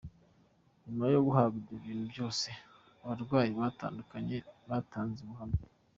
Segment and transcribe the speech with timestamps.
[0.83, 2.47] Nyuma yo guhabwa ibyo bintu byose
[3.03, 4.37] abarwayi batandukanye
[4.69, 5.61] batanze ubuhamya.